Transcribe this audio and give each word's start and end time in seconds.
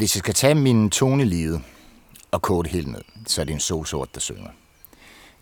Hvis 0.00 0.16
jeg 0.16 0.18
skal 0.20 0.34
tage 0.34 0.54
min 0.54 0.90
tone 0.90 1.24
livet 1.24 1.62
og 2.30 2.42
kode 2.42 2.64
det 2.64 2.72
helt 2.72 2.88
ned, 2.88 3.02
så 3.26 3.40
er 3.40 3.44
det 3.44 3.52
en 3.52 3.60
solsort, 3.60 4.14
der 4.14 4.20
synger. 4.20 4.50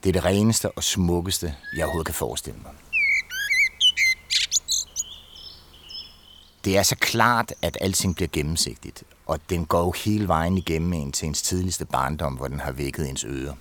Det 0.02 0.08
er 0.08 0.12
det 0.12 0.24
reneste 0.24 0.70
og 0.70 0.84
smukkeste, 0.84 1.54
jeg 1.76 1.84
overhovedet 1.84 2.06
kan 2.06 2.14
forestille 2.14 2.58
mig. 2.62 2.72
Det 6.64 6.78
er 6.78 6.82
så 6.82 6.96
klart, 6.96 7.52
at 7.62 7.78
alting 7.80 8.14
bliver 8.14 8.28
gennemsigtigt, 8.32 9.04
og 9.26 9.38
den 9.50 9.66
går 9.66 9.80
jo 9.80 9.92
hele 10.04 10.28
vejen 10.28 10.58
igennem 10.58 10.92
en 10.92 11.12
til 11.12 11.28
ens 11.28 11.42
tidligste 11.42 11.84
barndom, 11.84 12.34
hvor 12.34 12.48
den 12.48 12.60
har 12.60 12.72
vækket 12.72 13.08
ens 13.08 13.24
ører. 13.24 13.54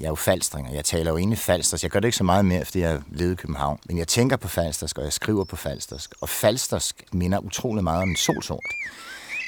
Jeg 0.00 0.04
er 0.04 0.08
jo 0.08 0.14
falstringer. 0.14 0.72
Jeg 0.72 0.84
taler 0.84 1.10
jo 1.10 1.16
egentlig 1.16 1.38
falsters. 1.38 1.82
Jeg 1.82 1.90
gør 1.90 2.00
det 2.00 2.08
ikke 2.08 2.16
så 2.16 2.24
meget 2.24 2.44
mere, 2.44 2.64
fordi 2.64 2.80
jeg 2.80 3.02
levede 3.10 3.32
i 3.32 3.36
København. 3.36 3.78
Men 3.86 3.98
jeg 3.98 4.08
tænker 4.08 4.36
på 4.36 4.48
falstersk, 4.48 4.98
og 4.98 5.04
jeg 5.04 5.12
skriver 5.12 5.44
på 5.44 5.56
falstersk. 5.56 6.14
Og 6.20 6.28
falstersk 6.28 7.04
minder 7.12 7.38
utrolig 7.38 7.84
meget 7.84 8.02
om 8.02 8.08
en 8.08 8.16
solsort. 8.16 8.64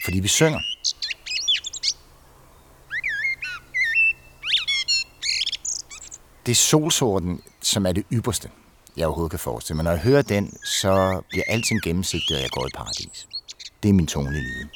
Fordi 0.05 0.21
vi 0.21 0.29
synger. 0.29 0.61
Det 6.47 6.53
er 6.53 6.57
solsorten, 6.57 7.41
som 7.63 7.87
er 7.87 7.93
det 7.93 8.05
ypperste, 8.13 8.51
jeg 8.97 9.07
overhovedet 9.07 9.31
kan 9.31 9.39
forestille 9.39 9.77
mig. 9.77 9.85
Når 9.85 9.91
jeg 9.91 10.01
hører 10.01 10.23
den, 10.23 10.57
så 10.65 11.23
bliver 11.31 11.45
alting 11.49 11.83
gennemsigtigt, 11.83 12.37
og 12.37 12.43
jeg 12.43 12.51
går 12.51 12.67
i 12.67 12.71
paradis. 12.77 13.27
Det 13.83 13.89
er 13.89 13.93
min 13.93 14.07
tone 14.07 14.29
i 14.29 14.41
lyden. 14.41 14.71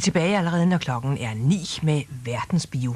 Er 0.00 0.02
tilbage 0.02 0.38
allerede, 0.38 0.66
når 0.66 0.78
klokken 0.78 1.18
er 1.18 1.34
9 1.34 1.78
med 1.82 2.02
Verdensbio. 2.24 2.94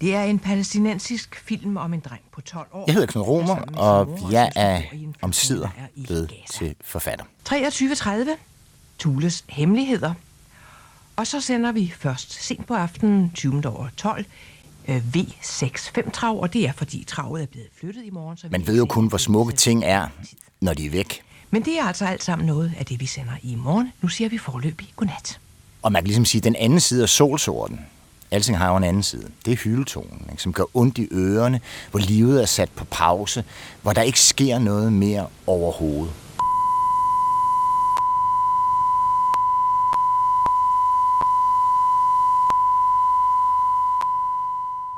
Det 0.00 0.14
er 0.14 0.22
en 0.22 0.38
palæstinensisk 0.38 1.42
film 1.44 1.76
om 1.76 1.94
en 1.94 2.00
dreng 2.00 2.20
på 2.32 2.40
12 2.40 2.66
år. 2.72 2.84
Jeg 2.86 2.94
hedder 2.94 3.06
Knud 3.06 3.22
Romer, 3.22 3.56
og 3.76 4.18
jeg 4.32 4.52
er 4.56 4.82
om 5.22 5.32
sider 5.32 5.68
blevet 6.04 6.32
til 6.50 6.74
forfatter. 6.84 7.24
23.30. 7.48 8.30
Tules 8.98 9.44
Hemmeligheder. 9.48 10.14
Og 11.16 11.26
så 11.26 11.40
sender 11.40 11.72
vi 11.72 11.92
først 11.98 12.44
sent 12.44 12.66
på 12.66 12.74
aftenen, 12.74 13.30
20 13.34 13.66
over 13.66 13.88
12, 13.96 14.24
øh, 14.88 15.02
V65 15.16 16.10
trav, 16.10 16.40
og 16.40 16.52
det 16.52 16.68
er 16.68 16.72
fordi 16.72 17.04
travet 17.04 17.42
er 17.42 17.46
blevet 17.46 17.68
flyttet 17.80 18.04
i 18.04 18.10
morgen. 18.10 18.36
Så 18.36 18.48
Man 18.50 18.66
ved 18.66 18.76
jo 18.76 18.86
kun, 18.86 19.06
hvor 19.06 19.18
smukke 19.18 19.52
ting 19.52 19.84
er, 19.84 20.08
når 20.60 20.74
de 20.74 20.86
er 20.86 20.90
væk. 20.90 21.22
Men 21.50 21.64
det 21.64 21.78
er 21.78 21.84
altså 21.84 22.04
alt 22.04 22.24
sammen 22.24 22.46
noget 22.46 22.72
af 22.78 22.86
det, 22.86 23.00
vi 23.00 23.06
sender 23.06 23.32
i 23.42 23.54
morgen. 23.54 23.92
Nu 24.02 24.08
siger 24.08 24.30
vi 24.30 24.38
forløbig 24.38 24.92
godnat. 24.96 25.40
Og 25.82 25.92
man 25.92 26.02
kan 26.02 26.06
ligesom 26.06 26.24
sige, 26.24 26.40
at 26.40 26.44
den 26.44 26.56
anden 26.56 26.80
side 26.80 27.02
af 27.02 27.08
solsorten, 27.08 27.80
alting 28.30 28.58
har 28.58 28.70
jo 28.70 28.76
en 28.76 28.84
anden 28.84 29.02
side. 29.02 29.26
Det 29.44 29.52
er 29.52 29.56
hyldetonen, 29.56 30.26
ikke? 30.30 30.42
som 30.42 30.52
gør 30.52 30.64
ondt 30.74 30.98
i 30.98 31.08
ørerne, 31.12 31.60
hvor 31.90 32.00
livet 32.00 32.42
er 32.42 32.46
sat 32.46 32.70
på 32.76 32.84
pause, 32.84 33.44
hvor 33.82 33.92
der 33.92 34.02
ikke 34.02 34.20
sker 34.20 34.58
noget 34.58 34.92
mere 34.92 35.26
overhovedet. 35.46 36.12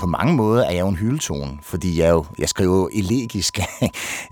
På 0.02 0.06
mange 0.06 0.34
måder 0.34 0.64
er 0.64 0.70
jeg 0.70 0.80
jo 0.80 0.88
en 0.88 0.96
hyletone, 0.96 1.58
fordi 1.62 2.00
jeg, 2.00 2.10
jo, 2.10 2.24
jeg 2.38 2.48
skriver 2.48 2.76
jo 2.76 2.88
elegisk. 2.92 3.58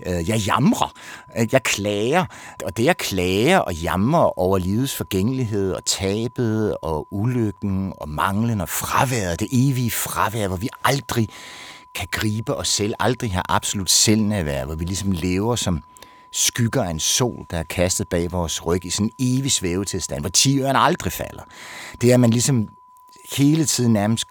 Øh, 0.05 0.29
jeg 0.29 0.37
jamrer, 0.37 0.93
øh, 1.39 1.47
jeg 1.51 1.63
klager, 1.63 2.25
og 2.65 2.77
det 2.77 2.83
jeg 2.83 2.97
klager 2.97 3.57
og 3.57 3.73
jamrer 3.73 4.39
over 4.39 4.57
livets 4.57 4.95
forgængelighed 4.95 5.73
og 5.73 5.85
tabet 5.85 6.77
og 6.81 7.07
ulykken 7.11 7.93
og 7.97 8.09
manglen 8.09 8.61
og 8.61 8.69
fraværet, 8.69 9.39
det 9.39 9.47
evige 9.51 9.91
fravær, 9.91 10.47
hvor 10.47 10.57
vi 10.57 10.69
aldrig 10.83 11.29
kan 11.95 12.07
gribe 12.11 12.55
os 12.55 12.67
selv, 12.67 12.93
aldrig 12.99 13.33
har 13.33 13.45
absolut 13.49 13.89
selvnærvær, 13.89 14.65
hvor 14.65 14.75
vi 14.75 14.85
ligesom 14.85 15.11
lever 15.11 15.55
som 15.55 15.83
skygger 16.31 16.83
af 16.83 16.89
en 16.89 16.99
sol, 16.99 17.45
der 17.51 17.57
er 17.57 17.63
kastet 17.63 18.07
bag 18.07 18.31
vores 18.31 18.65
ryg 18.65 18.85
i 18.85 18.89
sådan 18.89 19.11
en 19.17 19.37
evig 19.37 19.51
svævetilstand, 19.51 20.21
hvor 20.21 20.29
tiøren 20.29 20.75
aldrig 20.75 21.13
falder. 21.13 21.43
Det 22.01 22.09
er, 22.09 22.13
at 22.13 22.19
man 22.19 22.29
ligesom 22.29 22.67
hele 23.31 23.65
tiden 23.65 23.93
nærmest 23.93 24.27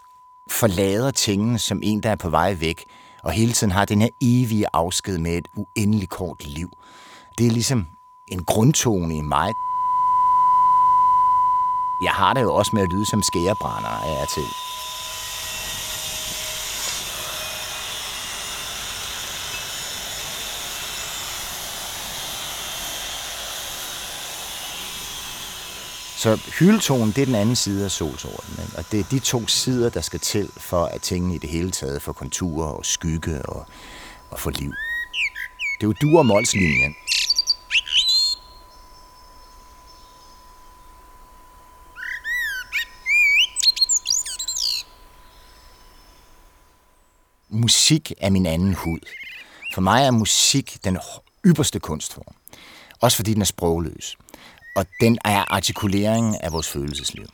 forlader 0.51 1.11
tingene 1.11 1.59
som 1.59 1.81
en, 1.83 2.03
der 2.03 2.11
er 2.11 2.17
på 2.17 2.31
vej 2.31 2.55
væk, 2.55 2.85
og 3.23 3.33
hele 3.33 3.53
tiden 3.53 3.71
har 3.71 3.85
den 3.85 4.01
her 4.01 4.09
evige 4.21 4.67
afsked 4.73 5.19
med 5.19 5.37
et 5.37 5.49
uendeligt 5.57 6.11
kort 6.11 6.47
liv. 6.47 6.71
Det 7.39 7.47
er 7.47 7.51
ligesom 7.51 7.87
en 8.29 8.45
grundtone 8.45 9.17
i 9.17 9.21
mig. 9.21 9.51
Jeg 12.05 12.13
har 12.13 12.35
det 12.35 12.43
jo 12.43 12.55
også 12.55 12.71
med 12.75 12.83
at 12.83 12.89
lyde 12.93 13.07
som 13.07 13.23
skærebrænder 13.23 13.89
af 13.89 14.27
til. 14.35 14.80
Så 26.21 26.37
hyldetonen, 26.59 27.13
det 27.13 27.23
er 27.23 27.27
den 27.27 27.35
anden 27.35 27.57
side 27.57 27.85
af 27.85 27.91
solsorten. 27.91 28.55
Ikke? 28.65 28.79
Og 28.79 28.85
det 28.93 29.01
er 29.01 29.05
de 29.05 29.19
to 29.19 29.47
sider, 29.47 29.91
der 29.91 30.01
skal 30.01 30.21
til 30.21 30.51
for, 30.57 30.85
at 30.85 31.03
tingene 31.03 31.35
i 31.35 31.39
det 31.39 31.51
hele 31.51 31.71
taget 31.71 32.03
får 32.03 32.13
konturer 32.13 32.69
og 32.69 32.87
skygge 32.87 33.43
og, 33.43 33.67
og 34.31 34.41
får 34.41 34.51
liv. 34.51 34.73
Det 35.81 35.83
er 35.83 35.87
jo 35.87 35.93
du- 35.93 36.19
og 36.19 36.27
målslinjen. 36.27 36.95
Musik 47.49 48.13
er 48.19 48.31
min 48.31 48.47
anden 48.47 48.75
hud. 48.75 49.01
For 49.75 49.81
mig 49.81 50.07
er 50.07 50.11
musik 50.11 50.79
den 50.85 50.99
ypperste 51.47 51.81
kunstform. 51.81 52.35
Også 53.01 53.17
fordi 53.17 53.35
den 53.35 53.41
er 53.41 53.47
sprogløs 53.47 54.17
og 54.75 54.87
den 55.01 55.19
er 55.25 55.55
artikuleringen 55.55 56.37
af 56.41 56.53
vores 56.53 56.69
følelsesliv. 56.69 57.27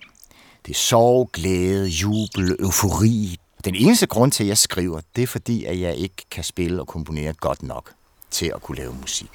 Det 0.66 0.72
er 0.72 0.78
sorg, 0.78 1.30
glæde, 1.32 1.88
jubel, 1.88 2.56
eufori. 2.60 3.36
Den 3.64 3.74
eneste 3.74 4.06
grund 4.06 4.32
til, 4.32 4.44
at 4.44 4.48
jeg 4.48 4.58
skriver, 4.58 5.00
det 5.16 5.22
er 5.22 5.26
fordi, 5.26 5.64
at 5.64 5.80
jeg 5.80 5.96
ikke 5.96 6.16
kan 6.30 6.44
spille 6.44 6.80
og 6.80 6.86
komponere 6.86 7.32
godt 7.32 7.62
nok 7.62 7.92
til 8.30 8.52
at 8.54 8.62
kunne 8.62 8.78
lave 8.78 8.94
musik. 9.00 9.30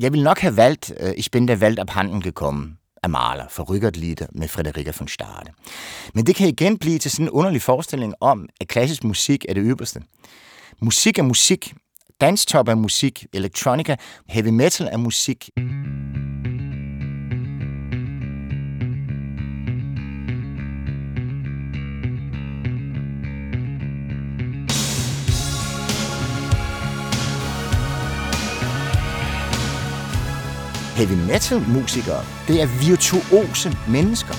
Jeg 0.00 0.12
vil 0.12 0.22
nok 0.22 0.38
have 0.38 0.56
valgt 0.56 0.92
uh, 1.02 1.10
Ich 1.10 1.30
bin 1.30 1.48
der 1.48 1.56
Welt 1.56 1.78
abhanden 1.78 2.20
gekommen 2.20 2.78
af 3.02 3.10
Mahler, 3.10 3.48
for 3.50 3.64
Rückert 3.64 4.26
med 4.32 4.48
Frederika 4.48 4.92
von 4.98 5.08
Stade. 5.08 5.52
Men 6.14 6.26
det 6.26 6.34
kan 6.34 6.48
igen 6.48 6.78
blive 6.78 6.98
til 6.98 7.10
sådan 7.10 7.26
en 7.26 7.30
underlig 7.30 7.62
forestilling 7.62 8.14
om, 8.20 8.48
at 8.60 8.68
klassisk 8.68 9.04
musik 9.04 9.44
er 9.48 9.54
det 9.54 9.62
ypperste. 9.66 10.02
Musik 10.80 11.18
er 11.18 11.22
musik, 11.22 11.74
Danstop 12.20 12.68
er 12.68 12.74
musik, 12.74 13.26
elektronika, 13.32 13.96
heavy 14.28 14.48
metal 14.48 14.88
er 14.92 14.96
musik. 14.96 15.50
Heavy 30.96 31.32
metal 31.32 31.60
musikere, 31.68 32.24
det 32.48 32.62
er 32.62 32.88
virtuose 32.88 33.76
mennesker. 33.88 34.34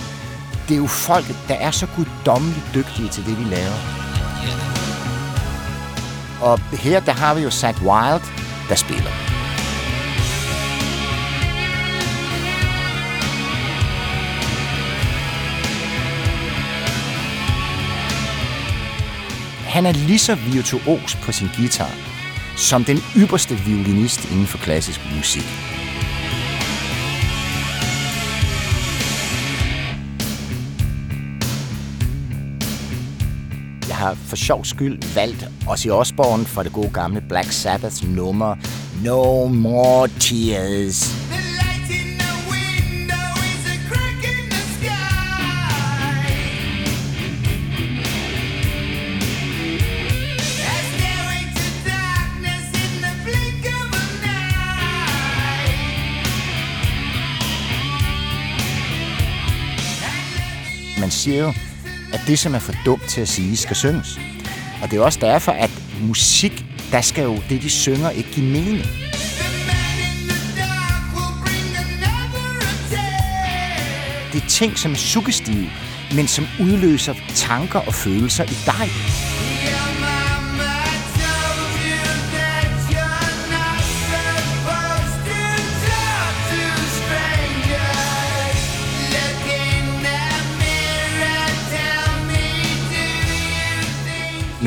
Det 0.67 0.73
er 0.73 0.77
jo 0.77 0.87
folk, 0.87 1.25
der 1.47 1.55
er 1.55 1.71
så 1.71 1.87
guddommeligt 1.95 2.71
dygtige 2.73 3.09
til 3.09 3.25
det, 3.25 3.37
de 3.37 3.43
laver. 3.43 4.06
Og 6.41 6.59
her 6.59 6.99
der 6.99 7.11
har 7.11 7.33
vi 7.33 7.41
jo 7.41 7.51
Zach 7.51 7.81
Wild, 7.81 8.21
der 8.69 8.75
spiller. 8.75 9.11
Han 19.67 19.85
er 19.85 19.91
lige 19.91 20.19
så 20.19 20.35
virtuos 20.35 21.15
på 21.15 21.31
sin 21.31 21.47
guitar, 21.57 21.91
som 22.55 22.83
den 22.83 22.97
ypperste 23.15 23.55
violinist 23.55 24.31
inden 24.31 24.47
for 24.47 24.57
klassisk 24.57 25.01
musik. 25.15 25.47
Har 34.07 34.15
for 34.15 34.35
sjov 34.35 34.65
skyld 34.65 35.15
valgt 35.15 35.45
Ozzy 35.69 35.87
Osbourne 35.87 36.45
for 36.45 36.63
det 36.63 36.71
gode 36.73 36.89
gamle 36.93 37.21
Black 37.29 37.51
Sabbath 37.51 38.09
nummer 38.09 38.55
No 39.03 39.47
More 39.47 40.07
Tears. 40.19 41.27
man 60.99 61.11
siger 61.11 61.43
jo, 61.43 61.53
at 62.17 62.27
det, 62.27 62.39
som 62.39 62.55
er 62.55 62.59
for 62.59 62.73
dumt 62.85 63.03
til 63.07 63.21
at 63.21 63.27
sige, 63.27 63.57
skal 63.57 63.75
synges. 63.75 64.19
Og 64.81 64.91
det 64.91 64.99
er 64.99 65.03
også 65.03 65.19
derfor, 65.21 65.51
at 65.51 65.71
musik, 66.01 66.65
der 66.91 67.01
skal 67.01 67.23
jo 67.23 67.37
det, 67.49 67.61
de 67.61 67.69
synger, 67.69 68.09
ikke 68.09 68.31
give 68.31 68.45
mening. 68.45 68.85
Det 74.33 74.43
er 74.43 74.47
ting, 74.49 74.77
som 74.77 74.91
er 74.91 74.95
suggestive, 74.95 75.69
men 76.15 76.27
som 76.27 76.45
udløser 76.59 77.13
tanker 77.35 77.79
og 77.79 77.93
følelser 77.93 78.43
i 78.43 78.57
dig. 78.65 79.36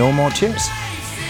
No 0.01 0.11
More 0.11 0.31
Tears, 0.31 0.63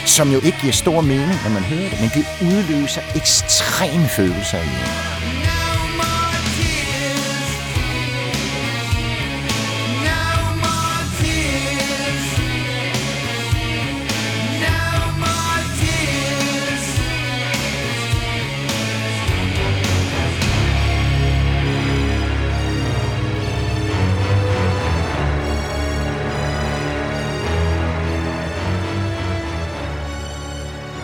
som 0.06 0.32
jo 0.32 0.40
ikke 0.46 0.58
giver 0.60 0.72
stor 0.72 1.00
mening, 1.00 1.38
når 1.44 1.50
man 1.50 1.62
hører 1.62 1.88
det, 1.90 2.00
men 2.00 2.10
det 2.14 2.24
udløser 2.50 3.02
ekstreme 3.16 4.08
følelser 4.08 4.58
i 4.58 4.62
en. 4.62 5.39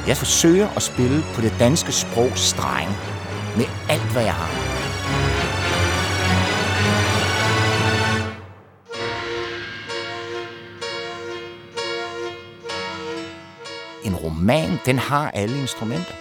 Jeg 0.07 0.17
forsøger 0.17 0.69
at 0.77 0.83
spille 0.83 1.23
på 1.35 1.41
det 1.41 1.55
danske 1.59 1.93
sprogs 1.93 2.41
streng 2.41 2.91
med 3.57 3.65
alt, 3.89 4.13
hvad 4.13 4.23
jeg 4.23 4.35
har. 4.35 4.51
En 14.05 14.17
roman, 14.17 14.79
den 14.87 14.99
har 14.99 15.31
alle 15.31 15.61
instrumenter. 15.61 16.15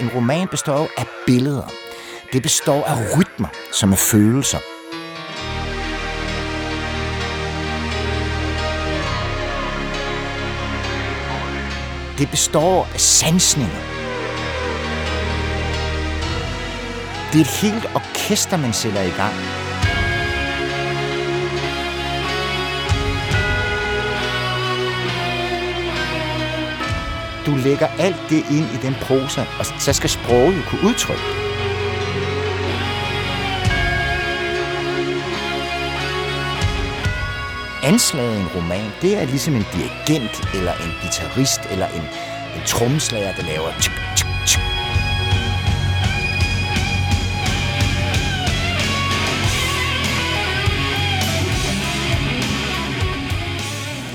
En 0.00 0.10
roman 0.14 0.48
består 0.48 0.88
af 0.96 1.06
billeder. 1.26 1.70
Det 2.32 2.42
består 2.42 2.84
af 2.84 3.18
rytmer, 3.18 3.48
som 3.72 3.92
er 3.92 3.96
følelser. 3.96 4.75
Det 12.18 12.30
består 12.30 12.88
af 12.94 13.00
sansninger. 13.00 13.80
Det 17.32 17.40
er 17.40 17.44
et 17.44 17.60
helt 17.62 17.86
orkester, 17.94 18.56
man 18.56 18.72
sætter 18.72 19.02
i 19.02 19.10
gang. 19.10 19.34
Du 27.46 27.56
lægger 27.56 27.88
alt 27.98 28.22
det 28.28 28.44
ind 28.50 28.66
i 28.74 28.86
den 28.86 28.94
prosa, 29.02 29.44
og 29.58 29.66
så 29.66 29.92
skal 29.92 30.10
sproget 30.10 30.64
kunne 30.68 30.88
udtrykke 30.88 31.22
det. 31.22 31.45
Anslaget 37.86 38.36
i 38.36 38.40
en 38.40 38.48
roman, 38.56 38.90
det 39.02 39.18
er 39.20 39.24
ligesom 39.24 39.54
en 39.54 39.66
dirigent, 39.72 40.54
eller 40.54 40.72
en 40.72 40.92
guitarist, 41.02 41.60
eller 41.70 41.86
en, 41.86 42.02
en 42.56 42.62
trommeslager, 42.66 43.32
der 43.34 43.42
laver 43.42 43.70
tsk, 43.78 43.90
tsk, 44.16 44.26
tsk. 44.46 44.58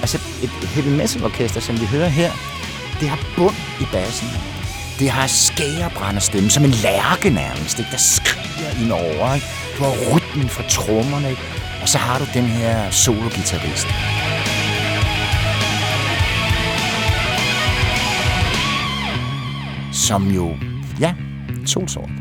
Altså 0.04 0.18
et 0.44 0.50
heavy 0.50 0.88
metal 0.88 1.24
orkester, 1.24 1.62
som 1.62 1.82
vi 1.82 1.86
hører 1.86 2.08
her, 2.08 2.32
det 3.00 3.10
har 3.10 3.20
bund 3.38 3.56
i 3.82 3.86
bassen. 3.92 4.28
Det 5.00 5.10
har 5.10 5.28
skærebrænder 5.28 6.20
stemme, 6.20 6.50
som 6.50 6.64
en 6.66 6.72
lærke 6.72 7.30
nærmest, 7.30 7.80
ikke? 7.80 7.92
der 7.92 7.98
skriger 7.98 8.84
ind 8.84 8.92
over. 8.92 9.34
Ikke? 9.34 9.48
På 9.82 9.88
rytmen 9.88 10.50
fra 10.50 10.64
trommerne, 10.70 11.30
ikke? 11.30 11.42
Og 11.82 11.90
så 11.90 11.98
har 11.98 12.20
du 12.20 12.26
den 12.34 12.46
her 12.46 12.92
solo-gitarrist. 12.92 13.88
Som 20.08 20.28
jo, 20.28 20.56
ja, 21.00 21.14
solsort. 21.66 22.21